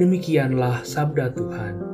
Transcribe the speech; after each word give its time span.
Demikianlah 0.00 0.82
sabda 0.82 1.30
Tuhan. 1.36 1.91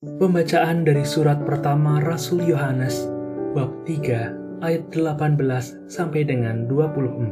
Pembacaan 0.00 0.88
dari 0.88 1.04
surat 1.04 1.44
pertama 1.44 2.00
Rasul 2.00 2.48
Yohanes 2.48 3.04
bab 3.52 3.68
3 3.84 4.64
ayat 4.64 4.88
18 4.96 5.36
sampai 5.92 6.24
dengan 6.24 6.64
24. 6.64 7.28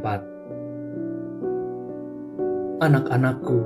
Anak-anakku, 2.77 3.57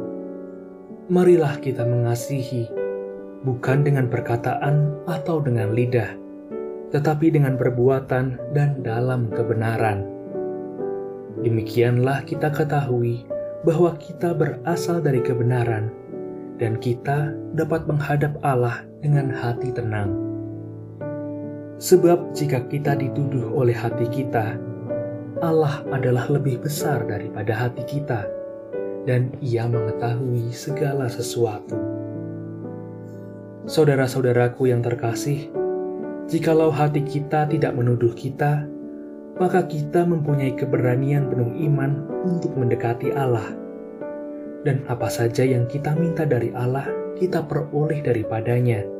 marilah 1.11 1.59
kita 1.59 1.83
mengasihi 1.83 2.71
bukan 3.43 3.83
dengan 3.83 4.07
perkataan 4.07 4.95
atau 5.03 5.43
dengan 5.43 5.75
lidah, 5.75 6.15
tetapi 6.95 7.27
dengan 7.27 7.59
perbuatan 7.59 8.39
dan 8.55 8.79
dalam 8.87 9.27
kebenaran. 9.27 10.07
Demikianlah 11.43 12.23
kita 12.23 12.55
ketahui 12.55 13.27
bahwa 13.67 13.99
kita 13.99 14.31
berasal 14.31 15.03
dari 15.03 15.19
kebenaran 15.19 15.91
dan 16.55 16.79
kita 16.79 17.35
dapat 17.51 17.83
menghadap 17.83 18.39
Allah 18.39 18.92
dengan 19.03 19.27
hati 19.35 19.75
tenang. 19.75 20.15
Sebab 21.83 22.31
jika 22.31 22.63
kita 22.71 22.95
dituduh 22.95 23.51
oleh 23.51 23.75
hati 23.75 24.07
kita, 24.07 24.55
Allah 25.43 25.83
adalah 25.91 26.31
lebih 26.31 26.63
besar 26.63 27.03
daripada 27.03 27.51
hati 27.51 27.83
kita, 27.83 28.23
dan 29.03 29.35
Ia 29.43 29.67
mengetahui 29.67 30.55
segala 30.55 31.11
sesuatu. 31.11 31.75
Saudara-saudaraku 33.67 34.71
yang 34.71 34.79
terkasih, 34.79 35.51
jikalau 36.31 36.71
hati 36.71 37.03
kita 37.03 37.43
tidak 37.51 37.75
menuduh 37.75 38.15
kita, 38.15 38.63
maka 39.35 39.67
kita 39.67 40.07
mempunyai 40.07 40.55
keberanian 40.55 41.27
penuh 41.27 41.51
iman 41.67 42.07
untuk 42.23 42.55
mendekati 42.55 43.11
Allah. 43.11 43.51
Dan 44.63 44.87
apa 44.87 45.11
saja 45.11 45.43
yang 45.43 45.67
kita 45.67 45.91
minta 45.99 46.23
dari 46.23 46.55
Allah, 46.55 46.87
kita 47.19 47.43
peroleh 47.43 47.99
daripadanya 47.99 48.92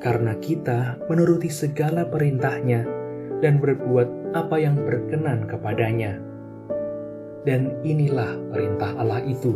karena 0.00 0.36
kita 0.38 1.00
menuruti 1.08 1.48
segala 1.48 2.04
perintahnya 2.04 2.84
dan 3.40 3.60
berbuat 3.60 4.36
apa 4.36 4.56
yang 4.60 4.76
berkenan 4.76 5.48
kepadanya. 5.48 6.20
Dan 7.46 7.78
inilah 7.86 8.34
perintah 8.50 8.92
Allah 8.98 9.22
itu, 9.22 9.54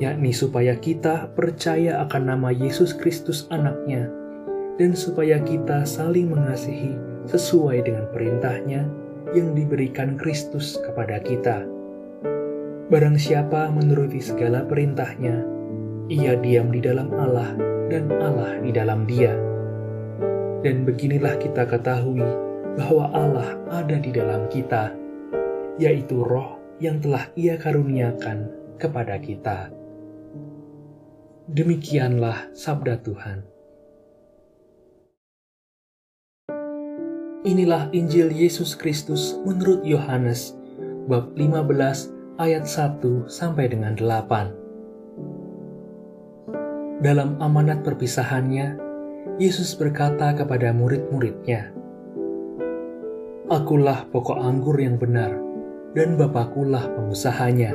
yakni 0.00 0.32
supaya 0.32 0.72
kita 0.74 1.28
percaya 1.36 2.00
akan 2.08 2.22
nama 2.32 2.48
Yesus 2.48 2.96
Kristus 2.96 3.44
anaknya, 3.52 4.08
dan 4.80 4.96
supaya 4.96 5.36
kita 5.44 5.84
saling 5.84 6.32
mengasihi 6.32 6.96
sesuai 7.28 7.84
dengan 7.84 8.08
perintahnya 8.10 8.88
yang 9.36 9.52
diberikan 9.52 10.16
Kristus 10.16 10.80
kepada 10.80 11.20
kita. 11.20 11.68
Barang 12.88 13.16
siapa 13.16 13.68
menuruti 13.72 14.20
segala 14.20 14.64
perintahnya, 14.64 15.44
ia 16.12 16.36
diam 16.36 16.68
di 16.68 16.84
dalam 16.84 17.08
Allah 17.16 17.56
dan 17.88 18.12
Allah 18.20 18.60
di 18.60 18.68
dalam 18.68 19.08
dia. 19.08 19.32
Dan 20.60 20.84
beginilah 20.84 21.40
kita 21.40 21.64
ketahui 21.64 22.20
bahwa 22.76 23.08
Allah 23.16 23.56
ada 23.72 23.96
di 23.96 24.12
dalam 24.12 24.44
kita, 24.52 24.92
yaitu 25.80 26.20
roh 26.20 26.60
yang 26.76 27.00
telah 27.00 27.32
ia 27.32 27.56
karuniakan 27.56 28.52
kepada 28.76 29.16
kita. 29.16 29.72
Demikianlah 31.48 32.52
sabda 32.52 33.00
Tuhan. 33.00 33.48
Inilah 37.42 37.90
Injil 37.90 38.30
Yesus 38.30 38.78
Kristus 38.78 39.34
menurut 39.42 39.82
Yohanes 39.82 40.54
bab 41.10 41.34
15 41.34 42.38
ayat 42.38 42.70
1 42.70 43.26
sampai 43.26 43.66
dengan 43.66 43.98
8. 43.98 44.61
Dalam 47.02 47.34
amanat 47.42 47.82
perpisahannya, 47.82 48.78
Yesus 49.34 49.74
berkata 49.74 50.38
kepada 50.38 50.70
murid-muridnya, 50.70 51.74
Akulah 53.50 54.06
pokok 54.06 54.38
anggur 54.38 54.78
yang 54.78 55.02
benar, 55.02 55.34
dan 55.98 56.14
Bapakulah 56.14 56.86
pengusahanya. 56.94 57.74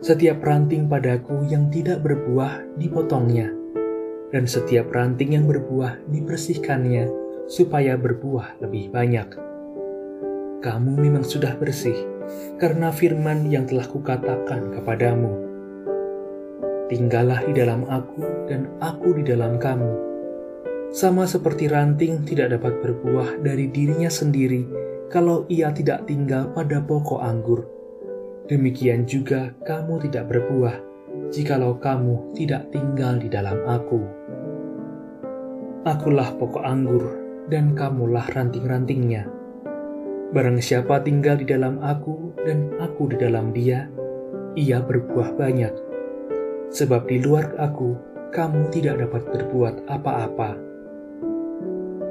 Setiap 0.00 0.40
ranting 0.40 0.88
padaku 0.88 1.44
yang 1.52 1.68
tidak 1.68 2.00
berbuah 2.00 2.80
dipotongnya, 2.80 3.52
dan 4.32 4.48
setiap 4.48 4.88
ranting 4.88 5.36
yang 5.36 5.44
berbuah 5.44 6.00
dibersihkannya 6.08 7.12
supaya 7.44 8.00
berbuah 8.00 8.56
lebih 8.64 8.88
banyak. 8.88 9.36
Kamu 10.64 10.96
memang 10.96 11.28
sudah 11.28 11.60
bersih, 11.60 12.08
karena 12.56 12.88
firman 12.88 13.52
yang 13.52 13.68
telah 13.68 13.84
kukatakan 13.84 14.72
kepadamu 14.80 15.47
Tinggallah 16.88 17.44
di 17.44 17.52
dalam 17.52 17.84
aku 17.84 18.48
dan 18.48 18.64
aku 18.80 19.20
di 19.20 19.28
dalam 19.28 19.60
kamu. 19.60 20.08
Sama 20.88 21.28
seperti 21.28 21.68
ranting 21.68 22.24
tidak 22.24 22.56
dapat 22.56 22.80
berbuah 22.80 23.44
dari 23.44 23.68
dirinya 23.68 24.08
sendiri 24.08 24.64
kalau 25.12 25.44
ia 25.52 25.68
tidak 25.68 26.08
tinggal 26.08 26.48
pada 26.56 26.80
pokok 26.80 27.20
anggur. 27.20 27.68
Demikian 28.48 29.04
juga 29.04 29.52
kamu 29.68 30.00
tidak 30.08 30.32
berbuah 30.32 30.80
jikalau 31.28 31.76
kamu 31.76 32.32
tidak 32.32 32.72
tinggal 32.72 33.20
di 33.20 33.28
dalam 33.28 33.60
aku. 33.68 34.00
Akulah 35.84 36.32
pokok 36.40 36.64
anggur 36.64 37.04
dan 37.52 37.76
kamulah 37.76 38.24
ranting-rantingnya. 38.32 39.28
Barang 40.32 40.56
siapa 40.60 41.04
tinggal 41.04 41.36
di 41.36 41.44
dalam 41.44 41.84
aku 41.84 42.32
dan 42.48 42.72
aku 42.80 43.12
di 43.12 43.16
dalam 43.20 43.52
dia, 43.52 43.88
ia 44.56 44.80
berbuah 44.80 45.36
banyak 45.36 45.87
sebab 46.68 47.08
di 47.08 47.20
luar 47.20 47.56
aku 47.56 47.96
kamu 48.32 48.68
tidak 48.72 49.00
dapat 49.00 49.22
berbuat 49.32 49.88
apa-apa. 49.88 50.50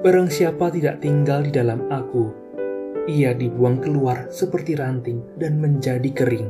Barang 0.01 0.29
siapa 0.29 0.69
tidak 0.73 1.01
tinggal 1.01 1.45
di 1.45 1.51
dalam 1.53 1.85
aku, 1.89 2.29
ia 3.09 3.33
dibuang 3.33 3.81
keluar 3.81 4.29
seperti 4.29 4.77
ranting 4.77 5.21
dan 5.37 5.57
menjadi 5.61 6.09
kering. 6.13 6.49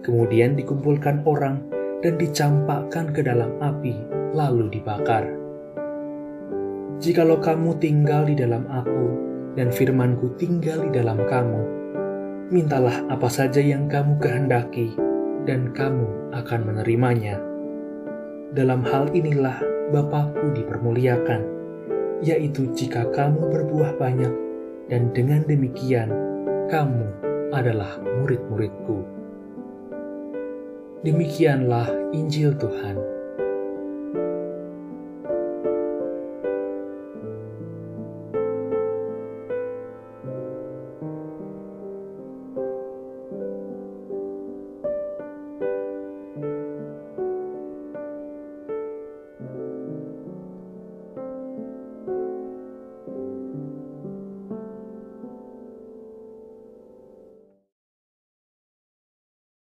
Kemudian 0.00 0.56
dikumpulkan 0.56 1.24
orang 1.28 1.60
dan 2.00 2.16
dicampakkan 2.16 3.12
ke 3.12 3.20
dalam 3.20 3.52
api, 3.60 3.94
lalu 4.32 4.72
dibakar. 4.72 5.28
Jikalau 7.00 7.40
kamu 7.40 7.76
tinggal 7.80 8.28
di 8.28 8.36
dalam 8.36 8.64
aku, 8.68 9.04
dan 9.56 9.68
firmanku 9.72 10.36
tinggal 10.40 10.88
di 10.88 10.92
dalam 10.96 11.20
kamu, 11.24 11.62
mintalah 12.48 13.04
apa 13.12 13.28
saja 13.28 13.60
yang 13.60 13.88
kamu 13.88 14.16
kehendaki, 14.20 14.92
dan 15.44 15.70
kamu 15.76 16.34
akan 16.34 16.60
menerimanya. 16.66 17.40
Dalam 18.50 18.82
hal 18.82 19.12
inilah 19.14 19.62
Bapakku 19.90 20.54
dipermuliakan, 20.54 21.42
yaitu 22.22 22.70
jika 22.78 23.10
kamu 23.10 23.50
berbuah 23.50 23.98
banyak, 23.98 24.30
dan 24.86 25.10
dengan 25.10 25.42
demikian 25.46 26.10
kamu 26.70 27.06
adalah 27.50 27.98
murid-muridku. 27.98 29.02
Demikianlah 31.02 31.90
Injil 32.14 32.54
Tuhan. 32.54 33.19